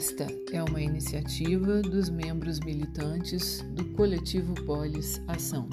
Esta 0.00 0.26
é 0.50 0.62
uma 0.62 0.80
iniciativa 0.80 1.82
dos 1.82 2.08
membros 2.08 2.58
militantes 2.60 3.60
do 3.74 3.84
Coletivo 3.90 4.54
Polis 4.64 5.20
Ação. 5.28 5.68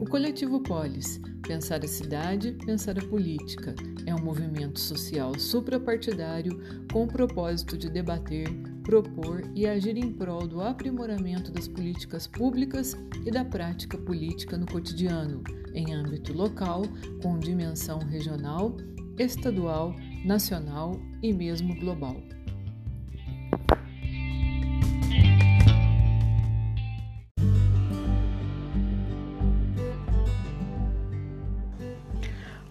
O 0.00 0.06
Coletivo 0.06 0.62
Polis, 0.62 1.20
Pensar 1.46 1.84
a 1.84 1.86
Cidade, 1.86 2.52
Pensar 2.64 2.98
a 2.98 3.06
Política, 3.06 3.74
é 4.06 4.14
um 4.14 4.24
movimento 4.24 4.80
social 4.80 5.38
suprapartidário 5.38 6.58
com 6.90 7.04
o 7.04 7.06
propósito 7.06 7.76
de 7.76 7.90
debater, 7.90 8.48
propor 8.82 9.42
e 9.54 9.66
agir 9.66 9.98
em 9.98 10.10
prol 10.10 10.48
do 10.48 10.62
aprimoramento 10.62 11.52
das 11.52 11.68
políticas 11.68 12.26
públicas 12.26 12.96
e 13.26 13.30
da 13.30 13.44
prática 13.44 13.98
política 13.98 14.56
no 14.56 14.64
cotidiano, 14.64 15.44
em 15.74 15.92
âmbito 15.92 16.32
local, 16.32 16.80
com 17.22 17.38
dimensão 17.38 17.98
regional, 17.98 18.74
estadual, 19.18 19.94
nacional 20.24 20.98
e 21.22 21.30
mesmo 21.30 21.78
global. 21.78 22.16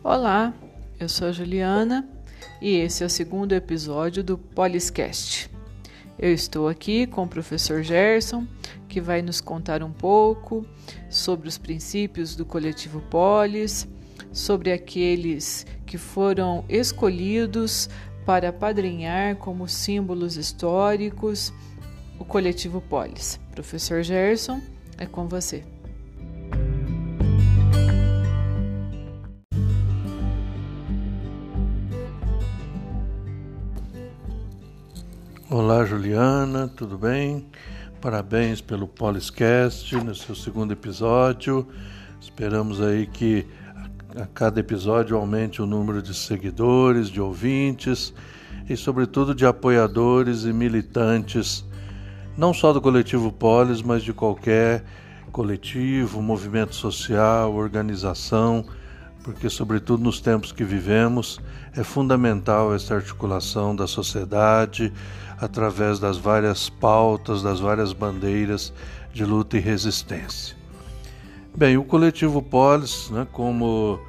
Olá, 0.08 0.54
eu 1.00 1.10
sou 1.10 1.30
a 1.30 1.32
Juliana 1.32 2.08
e 2.62 2.76
esse 2.76 3.02
é 3.02 3.08
o 3.08 3.10
segundo 3.10 3.54
episódio 3.54 4.24
do 4.24 4.38
Poliscast. 4.38 5.50
Eu 6.20 6.32
estou 6.32 6.68
aqui 6.68 7.08
com 7.08 7.24
o 7.24 7.28
professor 7.28 7.82
Gerson, 7.82 8.46
que 8.88 9.02
vai 9.02 9.24
nos 9.24 9.42
contar 9.42 9.82
um 9.82 9.92
pouco 9.92 10.64
sobre 11.10 11.48
os 11.48 11.58
princípios 11.58 12.36
do 12.36 12.46
coletivo 12.46 13.02
Polis, 13.10 13.88
sobre 14.32 14.72
aqueles 14.72 15.66
que 15.88 15.98
foram 15.98 16.64
escolhidos 16.70 17.90
para 18.28 18.54
padrinhar 18.54 19.38
como 19.38 19.68
símbolos 19.68 20.38
históricos 20.38 21.52
o 22.20 22.24
coletivo 22.24 22.80
Polis. 22.80 23.40
Professor 23.56 24.04
Gerson, 24.04 24.62
é 25.00 25.08
com 25.08 25.28
você. 25.28 25.64
Olá, 35.58 35.86
Juliana, 35.86 36.68
tudo 36.68 36.98
bem? 36.98 37.46
Parabéns 38.02 38.60
pelo 38.60 38.90
Poliscast, 38.90 39.96
no 39.96 40.14
seu 40.14 40.36
segundo 40.36 40.74
episódio. 40.74 41.66
Esperamos 42.20 42.82
aí 42.82 43.08
que 43.08 43.48
a 44.22 44.26
cada 44.26 44.60
episódio 44.60 45.16
aumente 45.16 45.62
o 45.62 45.66
número 45.66 46.02
de 46.02 46.14
seguidores, 46.14 47.10
de 47.10 47.22
ouvintes 47.22 48.14
e, 48.68 48.76
sobretudo, 48.76 49.34
de 49.34 49.46
apoiadores 49.46 50.44
e 50.44 50.52
militantes, 50.52 51.66
não 52.38 52.54
só 52.54 52.74
do 52.74 52.82
coletivo 52.82 53.32
Polis, 53.32 53.82
mas 53.82 54.04
de 54.04 54.12
qualquer 54.12 54.84
coletivo, 55.32 56.22
movimento 56.22 56.76
social, 56.76 57.54
organização, 57.54 58.66
porque, 59.26 59.50
sobretudo 59.50 60.04
nos 60.04 60.22
tempos 60.22 60.52
que 60.52 60.64
vivemos, 60.64 61.42
é 61.76 61.84
fundamental 61.84 62.76
essa 62.76 62.94
articulação 62.94 63.76
da 63.76 63.88
sociedade 63.88 64.94
através 65.40 65.98
das 65.98 66.16
várias 66.16 66.70
pautas, 66.70 67.42
das 67.42 67.60
várias 67.60 67.92
bandeiras 67.92 68.72
de 69.12 69.26
luta 69.26 69.58
e 69.58 69.60
resistência. 69.60 70.56
Bem, 71.58 71.76
o 71.76 71.84
coletivo 71.84 72.40
Polis, 72.40 73.10
né, 73.10 73.26
como 73.32 74.00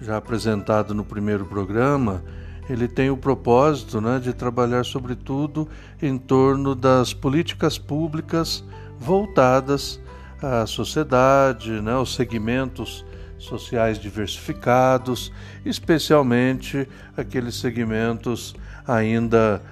já 0.00 0.16
apresentado 0.16 0.94
no 0.94 1.04
primeiro 1.04 1.44
programa, 1.44 2.24
ele 2.66 2.88
tem 2.88 3.10
o 3.10 3.16
propósito 3.16 4.00
né, 4.00 4.18
de 4.18 4.32
trabalhar 4.32 4.86
sobretudo 4.86 5.68
em 6.00 6.16
torno 6.16 6.74
das 6.74 7.12
políticas 7.12 7.76
públicas 7.76 8.64
voltadas 8.98 10.00
à 10.42 10.64
sociedade, 10.64 11.72
né, 11.82 11.92
aos 11.92 12.14
segmentos 12.14 13.04
sociais 13.38 13.98
diversificados, 13.98 15.32
especialmente 15.64 16.88
aqueles 17.16 17.56
segmentos 17.56 18.54
ainda 18.86 19.62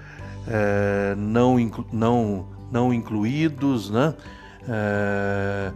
é, 0.47 1.15
não, 1.17 1.57
não, 1.93 2.47
não 2.71 2.93
incluídos, 2.93 3.91
né? 3.91 4.15
É, 4.69 5.73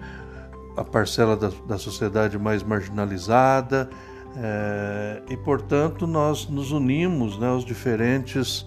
a 0.77 0.84
parcela 0.84 1.37
da, 1.37 1.50
da, 1.66 1.77
sociedade 1.77 2.38
mais 2.38 2.62
marginalizada, 2.62 3.91
é, 4.37 5.22
e 5.28 5.37
portanto 5.37 6.06
nós 6.06 6.48
nos 6.48 6.71
unimos 6.71 7.38
né, 7.38 7.48
aos 7.48 7.65
diferentes 7.65 8.65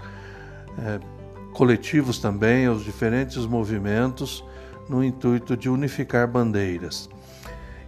coletivos 1.54 2.20
também, 2.20 2.66
aos 2.66 2.84
diferentes 2.84 3.46
movimentos, 3.46 4.44
no 4.90 5.04
intuito 5.04 5.56
de 5.56 5.70
unificar 5.70 6.28
bandeiras. 6.28 7.10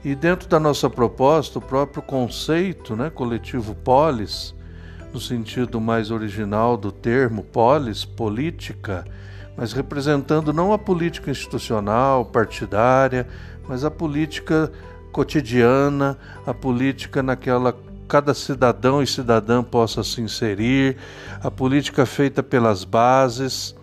E 0.04 0.16
dentro 0.16 0.50
da 0.50 0.60
nossa 0.60 0.90
proposta, 0.90 1.60
o 1.60 1.62
próprio 1.62 2.02
conceito 2.02 2.94
né, 2.94 3.10
coletivo 3.10 3.74
polis, 3.74 4.54
no 5.14 5.20
sentido 5.20 5.80
mais 5.80 6.12
original 6.12 6.76
do 6.76 6.92
termo 6.92 7.42
polis, 7.42 8.04
política, 8.04 9.06
mas 9.56 9.72
representando 9.72 10.52
não 10.52 10.74
a 10.74 10.78
política 10.78 11.32
institucional, 11.32 12.26
partidária, 12.26 13.26
mas 13.66 13.86
a 13.86 13.92
política 13.92 14.70
cotidiana, 15.14 16.18
a 16.46 16.54
política 16.54 17.24
naquela 17.24 17.74
cada 18.06 18.34
cidadão 18.34 19.02
e 19.02 19.08
cidadã 19.08 19.64
possa 19.64 20.04
se 20.04 20.20
inserir, 20.20 20.98
a 21.42 21.50
política 21.50 22.06
feita 22.06 22.44
pelas 22.44 22.84
bases, 22.84 23.74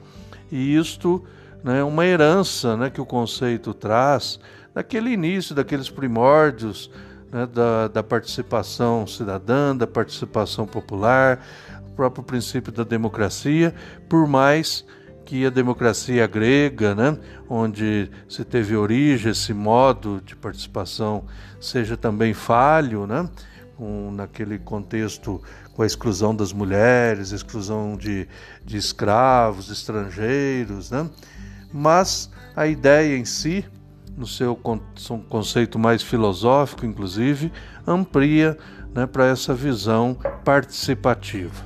e 0.52 0.76
isto 0.76 1.24
né, 1.64 1.80
é 1.80 1.84
uma 1.84 2.04
herança 2.04 2.76
né, 2.76 2.90
que 2.90 3.00
o 3.00 3.06
conceito 3.06 3.72
traz 3.72 4.38
daquele 4.80 5.10
início, 5.10 5.54
daqueles 5.54 5.90
primórdios 5.90 6.90
né, 7.30 7.46
da, 7.46 7.88
da 7.88 8.02
participação 8.02 9.06
cidadã, 9.06 9.76
da 9.76 9.86
participação 9.86 10.66
popular, 10.66 11.44
o 11.90 11.92
próprio 11.92 12.24
princípio 12.24 12.72
da 12.72 12.82
democracia, 12.82 13.74
por 14.08 14.26
mais 14.26 14.84
que 15.26 15.44
a 15.44 15.50
democracia 15.50 16.26
grega, 16.26 16.94
né, 16.94 17.18
onde 17.48 18.10
se 18.26 18.42
teve 18.42 18.74
origem 18.74 19.30
esse 19.30 19.52
modo 19.52 20.20
de 20.24 20.34
participação, 20.34 21.26
seja 21.60 21.94
também 21.94 22.32
falho, 22.32 23.06
né, 23.06 23.28
com, 23.76 24.10
naquele 24.10 24.58
contexto 24.58 25.42
com 25.74 25.82
a 25.82 25.86
exclusão 25.86 26.34
das 26.34 26.54
mulheres, 26.54 27.32
exclusão 27.32 27.98
de, 27.98 28.26
de 28.64 28.78
escravos, 28.78 29.70
estrangeiros, 29.70 30.90
né, 30.90 31.08
mas 31.70 32.30
a 32.56 32.66
ideia 32.66 33.16
em 33.16 33.26
si 33.26 33.64
no 34.20 34.26
seu 34.26 34.54
conceito 35.30 35.78
mais 35.78 36.02
filosófico, 36.02 36.84
inclusive, 36.84 37.50
amplia 37.86 38.58
né, 38.94 39.06
para 39.06 39.26
essa 39.26 39.54
visão 39.54 40.14
participativa. 40.44 41.64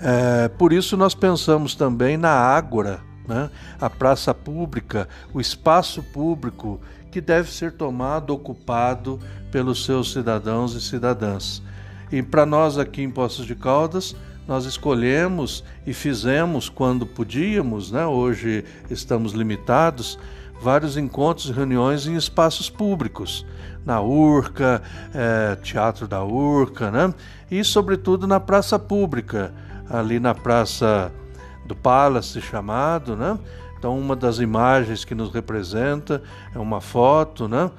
É, 0.00 0.48
por 0.48 0.72
isso, 0.72 0.96
nós 0.96 1.14
pensamos 1.14 1.74
também 1.74 2.16
na 2.16 2.30
Ágora, 2.30 3.00
né, 3.28 3.50
a 3.78 3.90
praça 3.90 4.32
pública, 4.32 5.06
o 5.34 5.42
espaço 5.42 6.02
público 6.02 6.80
que 7.10 7.20
deve 7.20 7.52
ser 7.52 7.72
tomado, 7.72 8.30
ocupado 8.30 9.20
pelos 9.52 9.84
seus 9.84 10.12
cidadãos 10.12 10.74
e 10.74 10.80
cidadãs. 10.80 11.62
E 12.10 12.22
para 12.22 12.46
nós 12.46 12.78
aqui 12.78 13.02
em 13.02 13.10
Poços 13.10 13.44
de 13.44 13.54
Caldas, 13.54 14.16
nós 14.48 14.64
escolhemos 14.64 15.62
e 15.86 15.92
fizemos 15.92 16.70
quando 16.70 17.04
podíamos, 17.04 17.92
né? 17.92 18.06
hoje 18.06 18.64
estamos 18.90 19.32
limitados, 19.32 20.18
vários 20.62 20.96
encontros 20.96 21.46
e 21.48 21.52
reuniões 21.52 22.06
em 22.06 22.14
espaços 22.14 22.68
públicos, 22.68 23.46
na 23.84 24.00
Urca, 24.00 24.82
é, 25.14 25.56
Teatro 25.56 26.06
da 26.06 26.22
Urca, 26.22 26.90
né? 26.90 27.14
e 27.50 27.64
sobretudo 27.64 28.26
na 28.26 28.38
praça 28.38 28.78
pública, 28.78 29.52
ali 29.88 30.20
na 30.20 30.34
Praça 30.34 31.10
do 31.66 31.74
Palace 31.74 32.40
chamado, 32.40 33.16
né? 33.16 33.36
Então 33.76 33.98
uma 33.98 34.14
das 34.14 34.38
imagens 34.38 35.04
que 35.04 35.14
nos 35.14 35.32
representa 35.32 36.22
é 36.54 36.58
uma 36.58 36.80
foto, 36.80 37.48
né? 37.48 37.70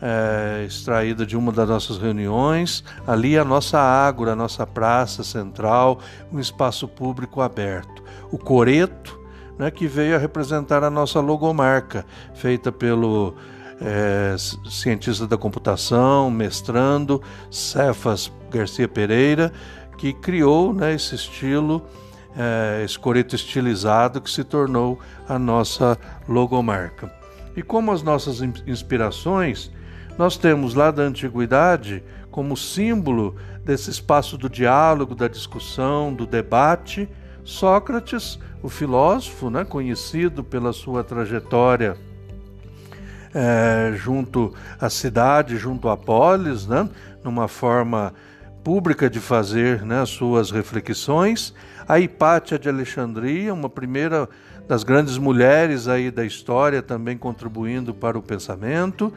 É, 0.00 0.64
extraída 0.66 1.24
de 1.24 1.36
uma 1.36 1.50
das 1.50 1.68
nossas 1.68 1.96
reuniões, 1.96 2.84
ali 3.06 3.38
a 3.38 3.44
nossa 3.44 3.80
ágora, 3.80 4.32
a 4.32 4.36
nossa 4.36 4.66
praça 4.66 5.24
central, 5.24 6.00
um 6.30 6.38
espaço 6.38 6.86
público 6.86 7.40
aberto. 7.40 8.02
O 8.30 8.36
coreto, 8.36 9.18
né, 9.58 9.70
que 9.70 9.86
veio 9.86 10.16
a 10.16 10.18
representar 10.18 10.84
a 10.84 10.90
nossa 10.90 11.20
logomarca, 11.20 12.04
feita 12.34 12.70
pelo 12.70 13.34
é, 13.80 14.34
cientista 14.68 15.26
da 15.26 15.36
computação, 15.36 16.30
mestrando, 16.30 17.22
Cefas 17.50 18.32
Garcia 18.50 18.88
Pereira, 18.88 19.52
que 19.98 20.12
criou 20.12 20.72
né, 20.72 20.94
esse 20.94 21.14
estilo, 21.14 21.82
é, 22.36 22.82
esse 22.84 22.98
coreto 22.98 23.34
estilizado 23.34 24.20
que 24.20 24.30
se 24.30 24.44
tornou 24.44 24.98
a 25.28 25.38
nossa 25.38 25.98
logomarca. 26.28 27.12
E 27.56 27.62
como 27.62 27.90
as 27.90 28.02
nossas 28.02 28.42
inspirações, 28.66 29.70
nós 30.18 30.36
temos 30.36 30.74
lá 30.74 30.90
da 30.90 31.02
antiguidade 31.02 32.02
como 32.30 32.56
símbolo 32.56 33.34
desse 33.64 33.90
espaço 33.90 34.36
do 34.36 34.48
diálogo, 34.48 35.14
da 35.14 35.26
discussão, 35.26 36.12
do 36.12 36.26
debate, 36.26 37.08
Sócrates, 37.42 38.38
o 38.66 38.68
filósofo, 38.68 39.48
né, 39.48 39.64
conhecido 39.64 40.42
pela 40.42 40.72
sua 40.72 41.04
trajetória 41.04 41.96
é, 43.32 43.92
junto 43.94 44.52
à 44.80 44.90
cidade, 44.90 45.56
junto 45.56 45.88
à 45.88 45.96
polis, 45.96 46.66
né, 46.66 46.88
numa 47.22 47.46
forma 47.46 48.12
pública 48.64 49.08
de 49.08 49.20
fazer 49.20 49.82
né, 49.82 50.04
suas 50.04 50.50
reflexões. 50.50 51.54
A 51.86 52.00
Hipátia 52.00 52.58
de 52.58 52.68
Alexandria, 52.68 53.54
uma 53.54 53.70
primeira 53.70 54.28
das 54.66 54.82
grandes 54.82 55.16
mulheres 55.16 55.86
aí 55.86 56.10
da 56.10 56.24
história, 56.24 56.82
também 56.82 57.16
contribuindo 57.16 57.94
para 57.94 58.18
o 58.18 58.22
pensamento. 58.22 59.12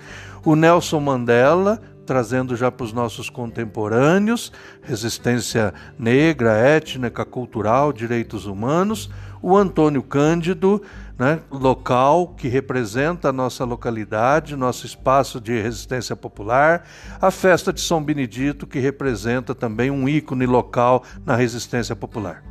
O 0.45 0.55
Nelson 0.55 0.99
Mandela, 0.99 1.81
trazendo 2.05 2.55
já 2.55 2.71
para 2.71 2.83
os 2.83 2.93
nossos 2.93 3.31
contemporâneos, 3.31 4.51
resistência 4.83 5.73
negra, 5.97 6.53
étnica, 6.53 7.25
cultural, 7.25 7.91
direitos 7.91 8.45
humanos, 8.45 9.09
o 9.41 9.55
Antônio 9.55 10.01
Cândido, 10.03 10.81
né, 11.17 11.39
local 11.51 12.33
que 12.37 12.47
representa 12.47 13.29
a 13.29 13.33
nossa 13.33 13.65
localidade, 13.65 14.55
nosso 14.55 14.85
espaço 14.85 15.39
de 15.39 15.61
resistência 15.61 16.15
popular, 16.15 16.85
a 17.21 17.29
festa 17.29 17.73
de 17.73 17.81
São 17.81 18.03
Benedito, 18.03 18.65
que 18.65 18.79
representa 18.79 19.53
também 19.53 19.91
um 19.91 20.07
ícone 20.07 20.45
local 20.45 21.03
na 21.25 21.35
resistência 21.35 21.95
popular. 21.95 22.43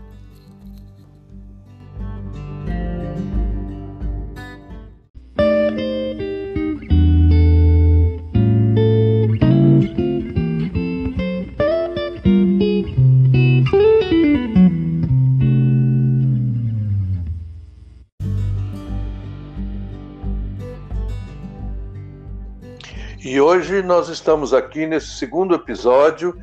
Hoje 23.78 23.86
nós 23.86 24.08
estamos 24.08 24.52
aqui 24.52 24.86
nesse 24.86 25.18
segundo 25.18 25.54
episódio 25.54 26.36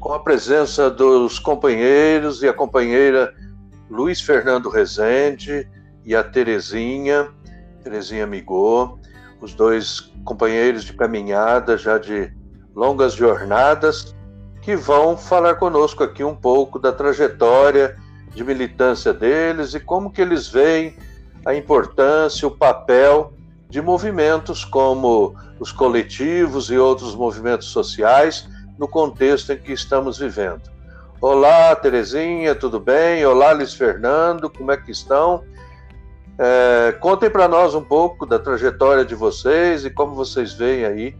com 0.00 0.12
a 0.12 0.18
presença 0.18 0.90
dos 0.90 1.38
companheiros 1.38 2.42
e 2.42 2.48
a 2.48 2.52
companheira 2.52 3.32
Luiz 3.88 4.20
Fernando 4.20 4.68
Rezende 4.68 5.68
e 6.04 6.16
a 6.16 6.24
Terezinha, 6.24 7.28
Terezinha 7.84 8.26
Migô, 8.26 8.98
os 9.40 9.54
dois 9.54 10.12
companheiros 10.24 10.82
de 10.82 10.94
caminhada 10.94 11.78
já 11.78 11.96
de 11.96 12.32
longas 12.74 13.12
jornadas, 13.12 14.12
que 14.60 14.74
vão 14.74 15.16
falar 15.16 15.54
conosco 15.54 16.02
aqui 16.02 16.24
um 16.24 16.34
pouco 16.34 16.80
da 16.80 16.90
trajetória 16.90 17.96
de 18.34 18.42
militância 18.42 19.12
deles 19.12 19.74
e 19.74 19.80
como 19.80 20.10
que 20.10 20.20
eles 20.20 20.48
veem 20.48 20.96
a 21.46 21.54
importância, 21.54 22.48
o 22.48 22.50
papel 22.50 23.32
de 23.74 23.82
movimentos 23.82 24.64
como 24.64 25.34
os 25.58 25.72
coletivos 25.72 26.70
e 26.70 26.78
outros 26.78 27.12
movimentos 27.12 27.66
sociais 27.66 28.48
no 28.78 28.86
contexto 28.86 29.52
em 29.52 29.58
que 29.58 29.72
estamos 29.72 30.16
vivendo. 30.16 30.70
Olá, 31.20 31.74
Terezinha, 31.74 32.54
tudo 32.54 32.78
bem? 32.78 33.26
Olá, 33.26 33.50
Luiz 33.50 33.74
Fernando, 33.74 34.48
como 34.48 34.70
é 34.70 34.76
que 34.76 34.92
estão? 34.92 35.42
É, 36.38 36.92
contem 37.00 37.28
para 37.28 37.48
nós 37.48 37.74
um 37.74 37.82
pouco 37.82 38.24
da 38.24 38.38
trajetória 38.38 39.04
de 39.04 39.16
vocês 39.16 39.84
e 39.84 39.90
como 39.90 40.14
vocês 40.14 40.52
veem 40.52 40.84
aí 40.84 41.16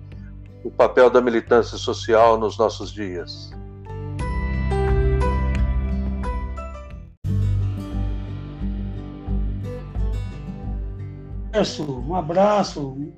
o 0.62 0.70
papel 0.70 1.10
da 1.10 1.20
militância 1.20 1.76
social 1.76 2.38
nos 2.38 2.56
nossos 2.56 2.92
dias. 2.92 3.52
Um 11.56 12.16
abraço. 12.16 13.12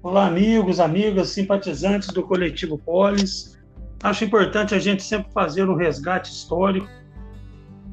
Olá, 0.00 0.28
amigos, 0.28 0.78
amigas, 0.78 1.30
simpatizantes 1.30 2.06
do 2.10 2.22
coletivo 2.22 2.78
Polis. 2.78 3.58
Acho 4.00 4.24
importante 4.24 4.76
a 4.76 4.78
gente 4.78 5.02
sempre 5.02 5.32
fazer 5.32 5.68
um 5.68 5.74
resgate 5.74 6.30
histórico, 6.30 6.86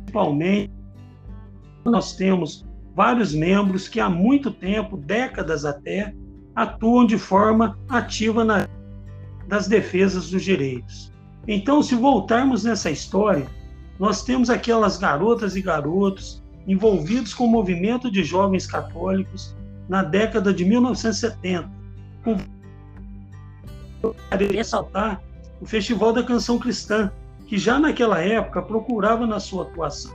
principalmente 0.04 0.72
nós 1.84 2.16
temos 2.16 2.64
vários 2.96 3.34
membros 3.34 3.88
que 3.88 4.00
há 4.00 4.08
muito 4.08 4.52
tempo, 4.52 4.98
décadas 4.98 5.66
até, 5.66 6.14
atuam 6.56 7.04
de 7.04 7.18
forma 7.18 7.76
ativa 7.90 8.46
na 8.46 8.68
das 9.48 9.68
defesas 9.68 10.30
dos 10.30 10.44
direitos. 10.44 11.12
Então, 11.48 11.82
se 11.82 11.96
voltarmos 11.96 12.64
nessa 12.64 12.92
história, 12.92 13.48
nós 13.98 14.24
temos 14.24 14.52
aquelas 14.52 14.98
garotas 14.98 15.56
e 15.56 15.62
garotos 15.62 16.44
envolvidos 16.68 17.34
com 17.34 17.46
o 17.46 17.50
movimento 17.50 18.12
de 18.12 18.24
jovens 18.24 18.68
católicos 18.68 19.57
na 19.88 20.04
década 20.04 20.54
de 20.54 20.66
1970. 20.66 21.70
Com... 22.24 22.38
ressaltar 24.52 25.22
o 25.60 25.66
Festival 25.66 26.14
da 26.14 26.24
Canção 26.24 26.60
Cristã, 26.60 27.12
que 27.48 27.58
já 27.58 27.80
naquela 27.80 28.20
época 28.20 28.62
procurava 28.62 29.26
na 29.26 29.40
sua 29.40 29.64
atuação 29.64 30.14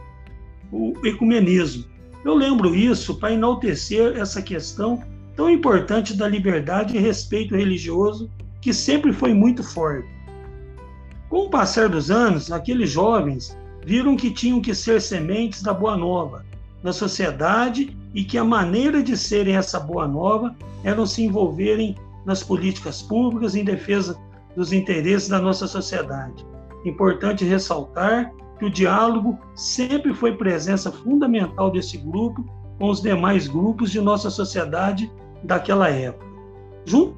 o 0.73 0.95
ecumenismo. 1.05 1.85
Eu 2.25 2.35
lembro 2.35 2.75
isso 2.75 3.17
para 3.17 3.33
enaltecer 3.33 4.17
essa 4.17 4.41
questão 4.41 5.03
tão 5.37 5.51
importante 5.51 6.17
da 6.17 6.27
liberdade 6.27 6.97
e 6.97 7.01
respeito 7.01 7.55
religioso, 7.55 8.31
que 8.61 8.73
sempre 8.73 9.13
foi 9.13 9.35
muito 9.35 9.63
forte. 9.63 10.09
Com 11.29 11.47
o 11.47 11.51
passar 11.51 11.89
dos 11.89 12.11
anos, 12.11 12.51
aqueles 12.51 12.91
jovens 12.91 13.57
viram 13.85 14.17
que 14.17 14.31
tinham 14.31 14.61
que 14.61 14.75
ser 14.75 15.01
sementes 15.01 15.63
da 15.63 15.75
Boa 15.75 15.97
Nova 15.97 16.45
na 16.83 16.93
sociedade 16.93 17.97
e 18.15 18.25
que 18.25 18.37
a 18.37 18.45
maneira 18.45 19.03
de 19.03 19.17
serem 19.17 19.57
essa 19.57 19.79
boa 19.79 20.07
nova 20.07 20.55
era 20.83 21.05
se 21.07 21.23
envolverem 21.23 21.97
nas 22.25 22.43
políticas 22.43 23.03
públicas 23.03 23.55
em 23.55 23.65
defesa 23.65 24.19
dos 24.57 24.73
interesses 24.73 25.29
da 25.29 25.39
nossa 25.39 25.67
sociedade. 25.67 26.47
Importante 26.85 27.45
ressaltar 27.45 28.33
que 28.59 28.65
o 28.65 28.71
diálogo 28.71 29.39
sempre 29.55 30.13
foi 30.13 30.37
presença 30.37 30.91
fundamental 30.91 31.71
desse 31.71 31.97
grupo 31.99 32.45
com 32.79 32.89
os 32.89 33.01
demais 33.01 33.47
grupos 33.47 33.91
de 33.91 34.01
nossa 34.01 34.31
sociedade 34.31 35.11
daquela 35.45 35.89
época. 35.89 36.27
Junto 36.85 37.17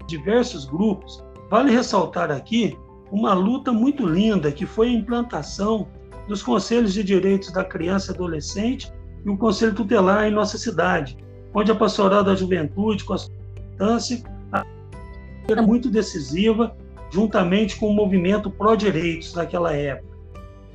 a 0.00 0.04
diversos 0.06 0.64
grupos, 0.64 1.24
vale 1.50 1.70
ressaltar 1.70 2.30
aqui 2.30 2.76
uma 3.10 3.34
luta 3.34 3.72
muito 3.72 4.06
linda 4.06 4.52
que 4.52 4.66
foi 4.66 4.88
a 4.88 4.92
implantação 4.92 5.88
dos 6.30 6.44
Conselhos 6.44 6.94
de 6.94 7.02
Direitos 7.02 7.52
da 7.52 7.64
Criança 7.64 8.12
e 8.12 8.14
Adolescente 8.14 8.92
e 9.26 9.28
o 9.28 9.36
Conselho 9.36 9.74
Tutelar 9.74 10.28
em 10.28 10.30
nossa 10.30 10.56
cidade, 10.56 11.18
onde 11.52 11.72
a 11.72 11.74
Pastoral 11.74 12.22
da 12.22 12.36
Juventude, 12.36 13.02
com 13.02 13.14
a 13.14 13.18
sua 13.18 13.34
importância, 13.34 14.22
era 15.48 15.60
muito 15.60 15.90
decisiva, 15.90 16.76
juntamente 17.10 17.76
com 17.76 17.88
o 17.88 17.92
movimento 17.92 18.48
pró-direitos 18.48 19.32
daquela 19.32 19.74
época. 19.74 20.16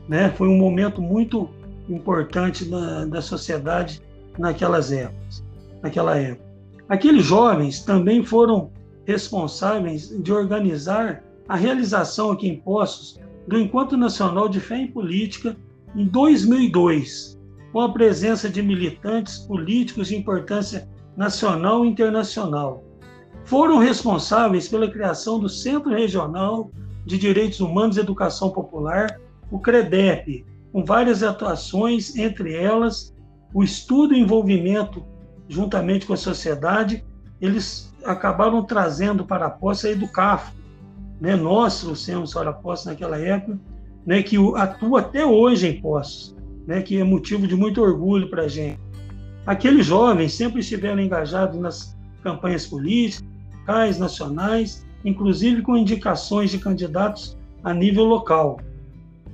Né? 0.10 0.30
Foi 0.32 0.50
um 0.50 0.58
momento 0.58 1.02
muito 1.02 1.50
importante 1.88 2.66
da, 2.66 3.06
da 3.06 3.22
sociedade 3.22 4.02
naquelas 4.38 4.92
épocas, 4.92 5.42
naquela 5.82 6.18
época. 6.18 6.44
Aqueles 6.90 7.24
jovens 7.24 7.82
também 7.82 8.26
foram 8.26 8.72
responsáveis 9.06 10.10
de 10.22 10.34
organizar 10.34 11.24
a 11.48 11.56
realização 11.56 12.32
aqui 12.32 12.46
em 12.50 12.58
Poços 12.58 13.18
do 13.48 13.60
Encontro 13.60 13.98
Nacional 13.98 14.50
de 14.50 14.60
Fé 14.60 14.78
em 14.78 14.88
Política 14.88 15.56
em 15.96 16.06
2002, 16.06 17.40
com 17.72 17.82
a 17.82 17.92
presença 17.92 18.50
de 18.50 18.62
militantes 18.62 19.40
políticos 19.40 20.08
de 20.08 20.16
importância 20.16 20.90
nacional 21.16 21.86
e 21.86 21.90
internacional. 21.90 22.84
Foram 23.46 23.78
responsáveis 23.78 24.68
pela 24.68 24.90
criação 24.90 25.40
do 25.40 25.48
Centro 25.48 25.92
Regional 25.92 26.72
de 27.06 27.18
Direitos 27.18 27.60
Humanos 27.60 27.98
e 27.98 28.00
Educação 28.00 28.50
Popular, 28.50 29.20
o 29.52 29.60
CREDEP, 29.60 30.44
com 30.72 30.84
várias 30.84 31.22
atuações, 31.22 32.16
entre 32.16 32.56
elas 32.56 33.16
o 33.54 33.64
estudo 33.64 34.14
e 34.14 34.20
envolvimento 34.20 35.06
juntamente 35.48 36.06
com 36.06 36.14
a 36.14 36.18
sociedade. 36.18 37.06
Eles 37.40 37.94
acabaram 38.04 38.64
trazendo 38.64 39.26
para 39.26 39.46
a 39.46 39.50
posse 39.50 39.88
a 39.88 39.92
Educafo, 39.92 40.52
né? 41.20 41.36
nós 41.36 41.82
trouxemos 41.82 42.34
para 42.34 42.54
posse 42.54 42.86
naquela 42.86 43.18
época, 43.18 43.60
né? 44.06 44.22
que 44.24 44.38
atua 44.56 45.00
até 45.00 45.26
hoje 45.26 45.68
em 45.68 45.82
Poços 45.82 46.36
né, 46.66 46.82
que 46.82 46.98
é 46.98 47.04
motivo 47.04 47.48
de 47.48 47.56
muito 47.56 47.82
orgulho 47.82 48.30
para 48.30 48.44
a 48.44 48.48
gente. 48.48 48.80
Aqueles 49.46 49.86
jovens 49.86 50.34
sempre 50.34 50.62
estiveram 50.62 51.00
engajados 51.00 51.60
nas 51.60 51.96
campanhas 52.24 52.66
políticas, 52.66 53.28
locais, 53.60 54.00
nacionais, 54.00 54.86
inclusive 55.04 55.62
com 55.62 55.78
indicações 55.78 56.50
de 56.52 56.58
candidatos 56.58 57.38
a 57.64 57.74
nível 57.74 58.06
local. 58.06 58.60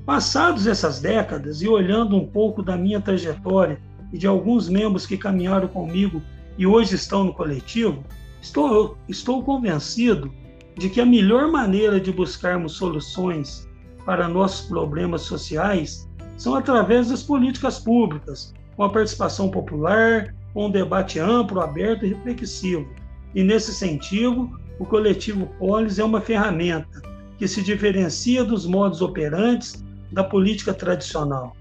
Passados 0.06 0.68
essas 0.68 1.00
décadas 1.00 1.62
e 1.62 1.68
olhando 1.68 2.18
um 2.18 2.26
pouco 2.26 2.62
da 2.62 2.76
minha 2.76 3.00
trajetória 3.00 3.80
e 4.12 4.18
de 4.18 4.28
alguns 4.28 4.68
membros 4.68 5.06
que 5.06 5.18
caminharam 5.18 5.68
comigo 5.68 6.22
e 6.58 6.68
hoje 6.68 6.96
estão 6.96 7.24
no 7.24 7.34
coletivo, 7.34 8.04
estou, 8.42 8.98
estou 9.08 9.42
convencido 9.44 10.34
de 10.78 10.90
que 10.90 11.02
a 11.02 11.06
melhor 11.06 11.52
maneira 11.52 12.00
de 12.00 12.12
buscarmos 12.12 12.74
soluções 12.74 13.68
para 14.06 14.28
nossos 14.28 14.68
problemas 14.68 15.22
sociais 15.22 16.10
são 16.38 16.56
através 16.56 17.10
das 17.10 17.22
políticas 17.22 17.80
públicas, 17.80 18.54
com 18.76 18.84
a 18.84 18.90
participação 18.90 19.50
popular, 19.50 20.34
com 20.54 20.68
um 20.68 20.72
debate 20.72 21.20
amplo, 21.20 21.62
aberto 21.62 22.06
e 22.06 22.10
reflexivo. 22.10 22.88
E 23.36 23.44
nesse 23.44 23.74
sentido, 23.74 24.50
o 24.80 24.86
coletivo 24.86 25.46
Polis 25.60 26.00
é 26.00 26.04
uma 26.04 26.20
ferramenta 26.20 27.02
que 27.38 27.48
se 27.48 27.62
diferencia 27.62 28.44
dos 28.44 28.66
modos 28.66 29.02
operantes 29.02 29.84
da 30.12 30.24
política 30.24 30.74
tradicional. 30.74 31.56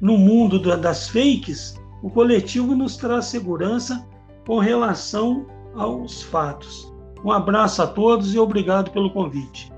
No 0.00 0.18
mundo 0.18 0.58
das 0.76 1.08
fakes, 1.08 1.80
o 2.02 2.10
coletivo 2.10 2.74
nos 2.74 2.96
traz 2.96 3.26
segurança 3.26 4.06
com 4.46 4.58
relação 4.58 5.46
aos 5.74 6.22
fatos. 6.22 6.93
Um 7.24 7.32
abraço 7.32 7.82
a 7.82 7.86
todos 7.86 8.34
e 8.34 8.38
obrigado 8.38 8.90
pelo 8.90 9.10
convite. 9.10 9.72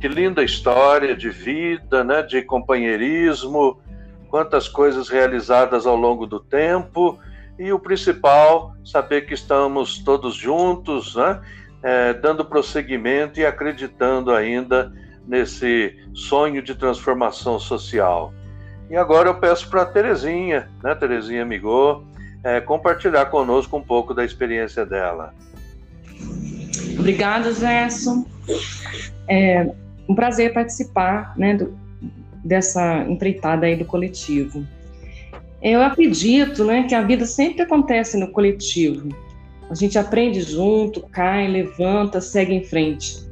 Que 0.00 0.08
linda 0.08 0.42
história 0.42 1.14
de 1.14 1.28
vida, 1.28 2.02
né, 2.02 2.22
de 2.22 2.40
companheirismo, 2.40 3.78
quantas 4.30 4.66
coisas 4.66 5.10
realizadas 5.10 5.86
ao 5.86 5.94
longo 5.94 6.26
do 6.26 6.40
tempo 6.40 7.18
e 7.58 7.70
o 7.70 7.78
principal, 7.78 8.74
saber 8.82 9.26
que 9.26 9.34
estamos 9.34 9.98
todos 9.98 10.34
juntos, 10.34 11.16
né, 11.16 11.42
é, 11.82 12.14
dando 12.14 12.46
prosseguimento 12.46 13.38
e 13.38 13.44
acreditando 13.44 14.32
ainda 14.32 14.90
nesse 15.30 15.96
sonho 16.12 16.60
de 16.60 16.74
transformação 16.74 17.56
social. 17.60 18.34
E 18.90 18.96
agora 18.96 19.28
eu 19.28 19.34
peço 19.36 19.70
para 19.70 19.82
a 19.82 19.86
Terezinha, 19.86 20.68
né, 20.82 20.92
Terezinha 20.96 21.44
Migô, 21.44 22.02
é, 22.42 22.60
compartilhar 22.60 23.26
conosco 23.26 23.76
um 23.76 23.82
pouco 23.82 24.12
da 24.12 24.24
experiência 24.24 24.84
dela. 24.84 25.32
Obrigada, 26.98 27.54
Gerson. 27.54 28.26
É, 29.28 29.70
um 30.08 30.16
prazer 30.16 30.52
participar 30.52 31.32
né, 31.38 31.56
do, 31.56 31.78
dessa 32.44 33.04
empreitada 33.08 33.66
aí 33.66 33.76
do 33.76 33.84
coletivo. 33.84 34.66
Eu 35.62 35.80
acredito 35.80 36.64
né, 36.64 36.82
que 36.88 36.94
a 36.94 37.02
vida 37.02 37.24
sempre 37.24 37.62
acontece 37.62 38.18
no 38.18 38.32
coletivo. 38.32 39.08
A 39.70 39.74
gente 39.76 39.96
aprende 39.96 40.42
junto, 40.42 41.02
cai, 41.02 41.46
levanta, 41.46 42.20
segue 42.20 42.52
em 42.52 42.64
frente. 42.64 43.29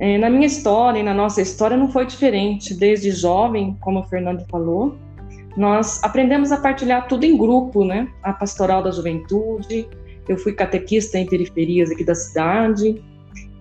É, 0.00 0.16
na 0.16 0.30
minha 0.30 0.46
história 0.46 0.98
e 0.98 1.02
na 1.02 1.12
nossa 1.12 1.42
história 1.42 1.76
não 1.76 1.92
foi 1.92 2.06
diferente. 2.06 2.74
Desde 2.74 3.10
jovem, 3.10 3.76
como 3.80 4.00
o 4.00 4.04
Fernando 4.04 4.44
falou, 4.50 4.96
nós 5.54 6.02
aprendemos 6.02 6.50
a 6.50 6.56
partilhar 6.56 7.06
tudo 7.06 7.24
em 7.24 7.36
grupo, 7.36 7.84
né? 7.84 8.08
A 8.22 8.32
pastoral 8.32 8.82
da 8.82 8.90
juventude, 8.90 9.86
eu 10.26 10.38
fui 10.38 10.54
catequista 10.54 11.18
em 11.18 11.26
periferias 11.26 11.90
aqui 11.90 12.02
da 12.02 12.14
cidade, 12.14 13.02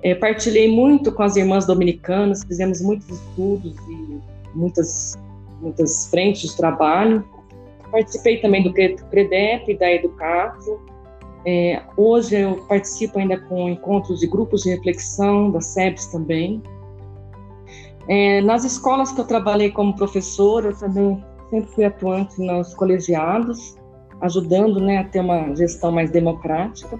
é, 0.01 0.15
partilhei 0.15 0.73
muito 0.73 1.11
com 1.11 1.23
as 1.23 1.35
irmãs 1.35 1.65
dominicanas, 1.65 2.43
fizemos 2.45 2.81
muitos 2.81 3.09
estudos 3.09 3.75
e 3.89 4.19
muitas, 4.55 5.19
muitas 5.59 6.07
frentes 6.09 6.51
de 6.51 6.57
trabalho. 6.57 7.25
Participei 7.91 8.37
também 8.37 8.63
do 8.63 8.71
CREDEP, 8.71 9.77
da 9.77 9.91
Educato. 9.91 10.79
É, 11.45 11.81
hoje 11.95 12.35
eu 12.35 12.55
participo 12.67 13.19
ainda 13.19 13.39
com 13.39 13.69
encontros 13.69 14.19
de 14.19 14.27
grupos 14.27 14.63
de 14.63 14.71
reflexão, 14.71 15.51
da 15.51 15.61
SEBS 15.61 16.07
também. 16.07 16.61
É, 18.07 18.41
nas 18.41 18.65
escolas 18.65 19.11
que 19.11 19.21
eu 19.21 19.25
trabalhei 19.25 19.71
como 19.71 19.95
professora, 19.95 20.69
eu 20.69 20.77
também 20.77 21.23
sempre 21.49 21.71
fui 21.71 21.85
atuante 21.85 22.41
nos 22.41 22.73
colegiados, 22.73 23.75
ajudando 24.21 24.79
né, 24.79 24.97
a 24.97 25.03
ter 25.03 25.21
uma 25.21 25.55
gestão 25.55 25.91
mais 25.91 26.11
democrática. 26.11 26.99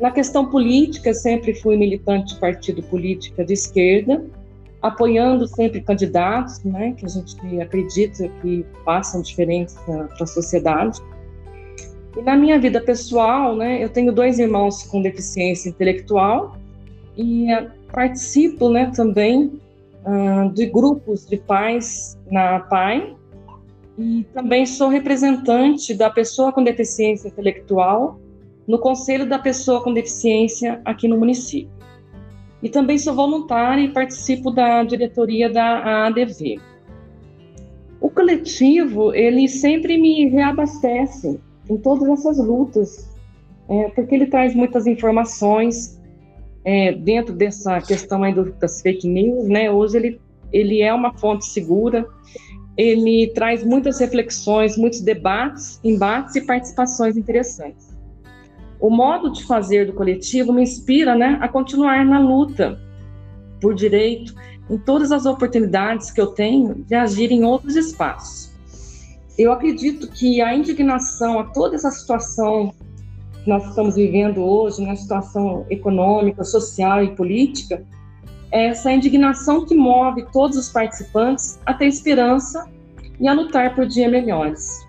Na 0.00 0.10
questão 0.10 0.46
política, 0.46 1.12
sempre 1.12 1.54
fui 1.54 1.76
militante 1.76 2.34
de 2.34 2.40
partido 2.40 2.82
político 2.84 3.44
de 3.44 3.52
esquerda, 3.52 4.24
apoiando 4.80 5.46
sempre 5.48 5.80
candidatos, 5.80 6.62
né, 6.62 6.92
que 6.96 7.04
a 7.04 7.08
gente 7.08 7.60
acredita 7.60 8.28
que 8.40 8.64
façam 8.84 9.22
diferença 9.22 9.80
para 9.84 10.24
a 10.24 10.26
sociedade. 10.26 11.00
E 12.18 12.22
na 12.22 12.34
minha 12.34 12.58
vida 12.58 12.80
pessoal, 12.80 13.54
né, 13.54 13.82
eu 13.82 13.88
tenho 13.88 14.12
dois 14.12 14.40
irmãos 14.40 14.82
com 14.82 15.00
deficiência 15.00 15.68
intelectual 15.68 16.56
e 17.16 17.46
uh, 17.54 17.70
participo, 17.92 18.68
né, 18.68 18.90
também 18.92 19.52
uh, 20.04 20.52
de 20.52 20.66
grupos 20.66 21.24
de 21.24 21.36
pais 21.36 22.18
na 22.28 22.58
PAI 22.58 23.14
e 23.96 24.26
também 24.34 24.66
sou 24.66 24.88
representante 24.88 25.94
da 25.94 26.10
pessoa 26.10 26.50
com 26.52 26.64
deficiência 26.64 27.28
intelectual 27.28 28.18
no 28.66 28.80
Conselho 28.80 29.24
da 29.24 29.38
Pessoa 29.38 29.80
com 29.80 29.94
Deficiência 29.94 30.82
aqui 30.84 31.06
no 31.06 31.16
município. 31.16 31.70
E 32.60 32.68
também 32.68 32.98
sou 32.98 33.14
voluntária 33.14 33.80
e 33.80 33.92
participo 33.92 34.50
da 34.50 34.82
diretoria 34.82 35.48
da 35.48 36.06
ADV. 36.06 36.60
O 38.00 38.10
coletivo, 38.10 39.14
ele 39.14 39.46
sempre 39.46 39.96
me 39.96 40.28
reabastece 40.28 41.40
em 41.68 41.76
todas 41.76 42.08
essas 42.08 42.38
lutas, 42.38 43.08
é, 43.68 43.88
porque 43.90 44.14
ele 44.14 44.26
traz 44.26 44.54
muitas 44.54 44.86
informações 44.86 46.00
é, 46.64 46.92
dentro 46.92 47.34
dessa 47.34 47.80
questão 47.80 48.22
aí 48.22 48.34
das 48.58 48.80
fake 48.80 49.06
news, 49.06 49.46
né? 49.46 49.70
Hoje 49.70 49.96
ele, 49.96 50.20
ele 50.52 50.80
é 50.80 50.92
uma 50.92 51.12
fonte 51.18 51.46
segura, 51.46 52.06
ele 52.76 53.30
traz 53.34 53.64
muitas 53.64 53.98
reflexões, 54.00 54.76
muitos 54.76 55.00
debates, 55.00 55.80
embates 55.84 56.36
e 56.36 56.40
participações 56.42 57.16
interessantes 57.16 57.88
o 58.80 58.90
modo 58.90 59.30
de 59.32 59.44
fazer 59.44 59.86
do 59.86 59.92
coletivo 59.92 60.52
me 60.52 60.62
inspira 60.62 61.14
né, 61.14 61.38
a 61.40 61.48
continuar 61.48 62.04
na 62.04 62.20
luta 62.20 62.78
por 63.60 63.74
direito 63.74 64.34
em 64.70 64.78
todas 64.78 65.10
as 65.10 65.26
oportunidades 65.26 66.10
que 66.10 66.20
eu 66.20 66.28
tenho 66.28 66.74
de 66.86 66.94
agir 66.94 67.32
em 67.32 67.44
outros 67.44 67.74
espaços. 67.74 68.52
Eu 69.38 69.52
acredito 69.52 70.08
que 70.08 70.42
a 70.42 70.52
indignação 70.52 71.38
a 71.38 71.44
toda 71.44 71.76
essa 71.76 71.92
situação 71.92 72.74
que 73.44 73.48
nós 73.48 73.64
estamos 73.68 73.94
vivendo 73.94 74.42
hoje, 74.42 74.84
na 74.84 74.96
situação 74.96 75.64
econômica, 75.70 76.42
social 76.42 77.04
e 77.04 77.14
política, 77.14 77.84
é 78.50 78.66
essa 78.66 78.90
indignação 78.90 79.64
que 79.64 79.76
move 79.76 80.26
todos 80.32 80.56
os 80.56 80.70
participantes 80.70 81.60
a 81.64 81.72
ter 81.72 81.86
esperança 81.86 82.68
e 83.20 83.28
a 83.28 83.32
lutar 83.32 83.76
por 83.76 83.86
dias 83.86 84.10
melhores. 84.10 84.84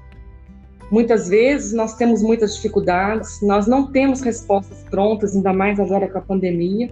Muitas 0.90 1.30
vezes 1.30 1.72
nós 1.72 1.94
temos 1.94 2.24
muitas 2.24 2.56
dificuldades, 2.56 3.40
nós 3.44 3.68
não 3.68 3.92
temos 3.92 4.22
respostas 4.22 4.84
prontas, 4.90 5.36
ainda 5.36 5.54
mais 5.54 5.80
agora 5.80 6.08
com 6.10 6.18
a 6.18 6.22
pandemia, 6.22 6.92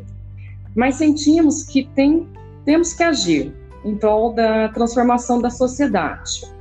mas 0.76 0.96
sentimos 0.96 1.64
que 1.64 1.90
tem, 1.96 2.28
temos 2.66 2.94
que 2.94 3.02
agir 3.02 3.52
em 3.84 3.96
prol 3.96 4.32
da 4.32 4.70
transformação 4.70 5.42
da 5.42 5.50
sociedade. 5.50 6.56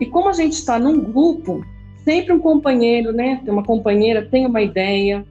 E 0.00 0.06
como 0.06 0.30
a 0.30 0.32
gente 0.32 0.54
está 0.54 0.78
num 0.78 0.98
grupo, 0.98 1.62
sempre 2.04 2.32
um 2.32 2.40
companheiro, 2.40 3.12
né, 3.12 3.40
uma 3.46 3.62
companheira 3.62 4.26
tem 4.26 4.46
uma 4.46 4.62
ideia, 4.62 5.24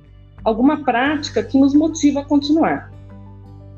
alguma 0.44 0.84
prática 0.84 1.44
que 1.44 1.58
nos 1.58 1.74
motiva 1.74 2.22
a 2.22 2.26
continuar. 2.26 2.92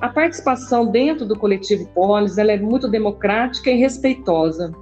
A 0.02 0.10
participação 0.10 0.88
dentro 0.88 1.26
do 1.26 1.38
coletivo 1.38 1.88
Polis 1.94 2.38
ela 2.38 2.52
é 2.52 2.60
muito 2.60 2.88
democrática 2.88 3.70
e 3.70 3.78
respeitosa. 3.78 4.74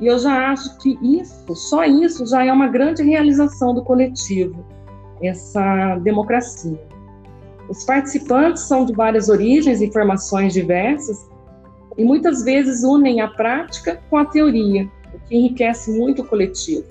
E 0.00 0.06
eu 0.06 0.18
já 0.18 0.50
acho 0.50 0.78
que 0.78 0.98
isso, 1.00 1.54
só 1.54 1.84
isso, 1.84 2.26
já 2.26 2.44
é 2.44 2.52
uma 2.52 2.66
grande 2.66 3.02
realização 3.02 3.72
do 3.72 3.84
coletivo, 3.84 4.64
essa 5.22 5.96
democracia. 5.96 6.80
Os 7.68 7.84
participantes 7.84 8.62
são 8.64 8.84
de 8.84 8.92
várias 8.92 9.28
origens 9.28 9.80
e 9.80 9.92
formações 9.92 10.52
diversas 10.52 11.30
e 11.96 12.04
muitas 12.04 12.42
vezes 12.42 12.82
unem 12.82 13.20
a 13.20 13.28
prática 13.28 14.02
com 14.10 14.16
a 14.16 14.24
teoria, 14.24 14.90
que 15.28 15.36
enriquece 15.36 15.90
muito 15.90 16.22
o 16.22 16.26
coletivo. 16.26 16.86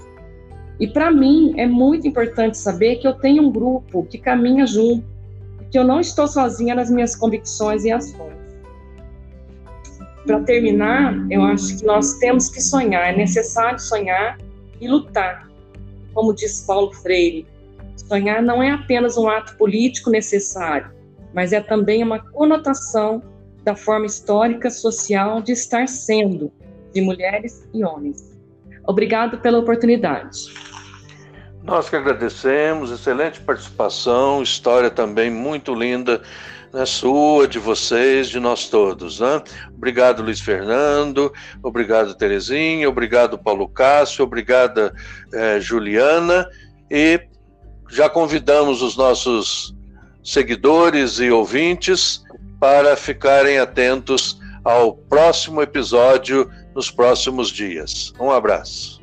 E 0.79 0.87
para 0.87 1.11
mim 1.11 1.53
é 1.57 1.67
muito 1.67 2.07
importante 2.07 2.57
saber 2.57 2.97
que 2.97 3.07
eu 3.07 3.13
tenho 3.13 3.43
um 3.43 3.51
grupo 3.51 4.05
que 4.05 4.17
caminha 4.17 4.65
junto, 4.65 5.05
que 5.69 5.77
eu 5.77 5.83
não 5.83 5.99
estou 5.99 6.27
sozinha 6.27 6.75
nas 6.75 6.89
minhas 6.89 7.15
convicções 7.15 7.85
e 7.85 7.91
ações 7.91 8.41
para 10.25 10.39
terminar, 10.41 11.13
eu 11.29 11.43
acho 11.43 11.77
que 11.77 11.85
nós 11.85 12.13
temos 12.15 12.49
que 12.49 12.61
sonhar, 12.61 13.13
é 13.13 13.17
necessário 13.17 13.79
sonhar 13.79 14.37
e 14.79 14.87
lutar. 14.87 15.49
Como 16.13 16.33
diz 16.33 16.61
Paulo 16.61 16.91
Freire, 16.93 17.47
sonhar 17.95 18.41
não 18.41 18.61
é 18.61 18.71
apenas 18.71 19.17
um 19.17 19.27
ato 19.27 19.55
político 19.57 20.09
necessário, 20.09 20.91
mas 21.33 21.53
é 21.53 21.61
também 21.61 22.03
uma 22.03 22.19
conotação 22.19 23.21
da 23.63 23.75
forma 23.75 24.05
histórica 24.05 24.69
social 24.69 25.41
de 25.41 25.53
estar 25.53 25.87
sendo 25.87 26.51
de 26.93 27.01
mulheres 27.01 27.67
e 27.73 27.83
homens. 27.83 28.37
Obrigado 28.85 29.37
pela 29.39 29.59
oportunidade. 29.59 30.53
Nós 31.63 31.89
que 31.89 31.95
agradecemos, 31.95 32.91
excelente 32.91 33.39
participação, 33.39 34.41
história 34.41 34.89
também 34.89 35.29
muito 35.29 35.75
linda 35.75 36.21
né, 36.73 36.85
sua, 36.85 37.47
de 37.47 37.59
vocês, 37.59 38.29
de 38.29 38.39
nós 38.39 38.67
todos. 38.67 39.19
Né? 39.19 39.43
Obrigado, 39.75 40.23
Luiz 40.23 40.39
Fernando, 40.39 41.31
obrigado, 41.61 42.15
Terezinha, 42.15 42.89
obrigado, 42.89 43.37
Paulo 43.37 43.67
Cássio, 43.67 44.23
obrigada, 44.23 44.93
eh, 45.33 45.59
Juliana, 45.59 46.47
e 46.89 47.21
já 47.89 48.09
convidamos 48.09 48.81
os 48.81 48.97
nossos 48.97 49.75
seguidores 50.23 51.19
e 51.19 51.29
ouvintes 51.29 52.23
para 52.59 52.95
ficarem 52.95 53.59
atentos 53.59 54.39
ao 54.63 54.93
próximo 54.93 55.61
episódio 55.61 56.49
nos 56.75 56.91
próximos 56.91 57.49
dias. 57.49 58.13
Um 58.19 58.31
abraço. 58.31 59.00